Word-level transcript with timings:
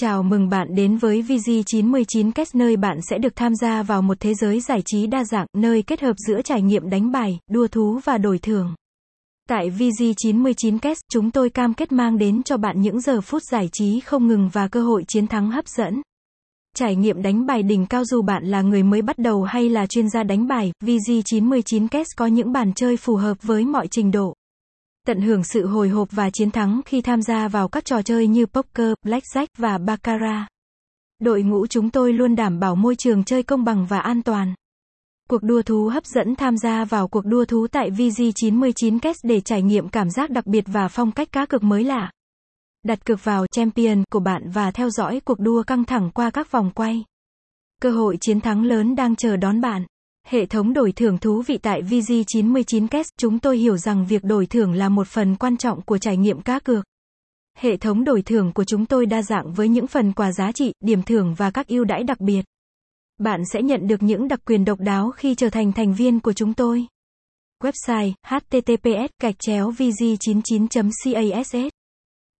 Chào 0.00 0.22
mừng 0.22 0.48
bạn 0.48 0.74
đến 0.74 0.96
với 0.96 1.22
VG99 1.22 2.32
Cast 2.32 2.54
nơi 2.54 2.76
bạn 2.76 2.98
sẽ 3.10 3.18
được 3.18 3.36
tham 3.36 3.54
gia 3.54 3.82
vào 3.82 4.02
một 4.02 4.20
thế 4.20 4.34
giới 4.34 4.60
giải 4.60 4.82
trí 4.84 5.06
đa 5.06 5.24
dạng, 5.24 5.46
nơi 5.56 5.82
kết 5.82 6.00
hợp 6.00 6.12
giữa 6.28 6.42
trải 6.42 6.62
nghiệm 6.62 6.90
đánh 6.90 7.12
bài, 7.12 7.38
đua 7.50 7.66
thú 7.66 8.00
và 8.04 8.18
đổi 8.18 8.38
thưởng. 8.38 8.74
Tại 9.48 9.70
VG99 9.70 10.78
Cast, 10.78 11.00
chúng 11.12 11.30
tôi 11.30 11.50
cam 11.50 11.74
kết 11.74 11.92
mang 11.92 12.18
đến 12.18 12.42
cho 12.42 12.56
bạn 12.56 12.80
những 12.80 13.00
giờ 13.00 13.20
phút 13.20 13.42
giải 13.42 13.68
trí 13.72 14.00
không 14.00 14.26
ngừng 14.26 14.48
và 14.52 14.68
cơ 14.68 14.82
hội 14.82 15.04
chiến 15.08 15.26
thắng 15.26 15.50
hấp 15.50 15.68
dẫn. 15.68 16.02
Trải 16.76 16.96
nghiệm 16.96 17.22
đánh 17.22 17.46
bài 17.46 17.62
đỉnh 17.62 17.86
cao 17.86 18.04
dù 18.04 18.22
bạn 18.22 18.44
là 18.44 18.62
người 18.62 18.82
mới 18.82 19.02
bắt 19.02 19.18
đầu 19.18 19.42
hay 19.42 19.68
là 19.68 19.86
chuyên 19.86 20.10
gia 20.10 20.22
đánh 20.22 20.46
bài, 20.46 20.72
VG99 20.84 21.88
Cast 21.88 22.08
có 22.16 22.26
những 22.26 22.52
bàn 22.52 22.72
chơi 22.74 22.96
phù 22.96 23.16
hợp 23.16 23.36
với 23.42 23.64
mọi 23.64 23.88
trình 23.90 24.10
độ 24.10 24.34
tận 25.08 25.20
hưởng 25.20 25.44
sự 25.44 25.66
hồi 25.66 25.88
hộp 25.88 26.08
và 26.10 26.30
chiến 26.30 26.50
thắng 26.50 26.80
khi 26.84 27.00
tham 27.00 27.22
gia 27.22 27.48
vào 27.48 27.68
các 27.68 27.84
trò 27.84 28.02
chơi 28.02 28.26
như 28.26 28.46
poker, 28.46 28.92
blackjack 29.06 29.46
và 29.58 29.78
baccarat. 29.78 30.48
Đội 31.18 31.42
ngũ 31.42 31.66
chúng 31.66 31.90
tôi 31.90 32.12
luôn 32.12 32.36
đảm 32.36 32.60
bảo 32.60 32.74
môi 32.74 32.96
trường 32.96 33.24
chơi 33.24 33.42
công 33.42 33.64
bằng 33.64 33.86
và 33.86 33.98
an 33.98 34.22
toàn. 34.22 34.54
Cuộc 35.28 35.42
đua 35.42 35.62
thú 35.62 35.88
hấp 35.88 36.06
dẫn 36.06 36.34
tham 36.36 36.56
gia 36.56 36.84
vào 36.84 37.08
cuộc 37.08 37.26
đua 37.26 37.44
thú 37.44 37.66
tại 37.72 37.90
VG99 37.90 38.98
Cash 38.98 39.24
để 39.24 39.40
trải 39.40 39.62
nghiệm 39.62 39.88
cảm 39.88 40.10
giác 40.10 40.30
đặc 40.30 40.46
biệt 40.46 40.64
và 40.66 40.88
phong 40.88 41.12
cách 41.12 41.32
cá 41.32 41.46
cược 41.46 41.62
mới 41.62 41.84
lạ. 41.84 42.10
Đặt 42.84 43.04
cược 43.04 43.24
vào 43.24 43.46
champion 43.46 44.04
của 44.10 44.20
bạn 44.20 44.50
và 44.50 44.70
theo 44.70 44.90
dõi 44.90 45.20
cuộc 45.24 45.40
đua 45.40 45.62
căng 45.62 45.84
thẳng 45.84 46.10
qua 46.14 46.30
các 46.30 46.50
vòng 46.50 46.70
quay. 46.74 47.04
Cơ 47.80 47.90
hội 47.90 48.16
chiến 48.20 48.40
thắng 48.40 48.64
lớn 48.64 48.94
đang 48.94 49.16
chờ 49.16 49.36
đón 49.36 49.60
bạn. 49.60 49.86
Hệ 50.30 50.46
thống 50.46 50.72
đổi 50.72 50.92
thưởng 50.92 51.18
thú 51.18 51.42
vị 51.46 51.58
tại 51.58 51.82
VG99 51.82 52.88
Cast, 52.88 53.08
chúng 53.18 53.38
tôi 53.38 53.58
hiểu 53.58 53.76
rằng 53.76 54.06
việc 54.06 54.24
đổi 54.24 54.46
thưởng 54.46 54.72
là 54.72 54.88
một 54.88 55.06
phần 55.08 55.36
quan 55.36 55.56
trọng 55.56 55.82
của 55.82 55.98
trải 55.98 56.16
nghiệm 56.16 56.40
cá 56.40 56.58
cược. 56.58 56.84
Hệ 57.58 57.76
thống 57.76 58.04
đổi 58.04 58.22
thưởng 58.22 58.52
của 58.52 58.64
chúng 58.64 58.86
tôi 58.86 59.06
đa 59.06 59.22
dạng 59.22 59.52
với 59.52 59.68
những 59.68 59.86
phần 59.86 60.12
quà 60.12 60.32
giá 60.32 60.52
trị, 60.52 60.72
điểm 60.80 61.02
thưởng 61.02 61.34
và 61.34 61.50
các 61.50 61.68
ưu 61.68 61.84
đãi 61.84 62.02
đặc 62.02 62.20
biệt. 62.20 62.44
Bạn 63.18 63.40
sẽ 63.52 63.62
nhận 63.62 63.86
được 63.86 64.02
những 64.02 64.28
đặc 64.28 64.40
quyền 64.44 64.64
độc 64.64 64.80
đáo 64.80 65.10
khi 65.10 65.34
trở 65.34 65.50
thành 65.50 65.72
thành 65.72 65.94
viên 65.94 66.20
của 66.20 66.32
chúng 66.32 66.54
tôi. 66.54 66.86
Website 67.62 68.12
https 68.26 69.10
gạch 69.22 69.36
chéo 69.38 69.70
vg99 69.70 70.66
cas 71.30 71.56